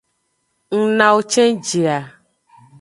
[0.77, 1.97] Ng nawo cenji a.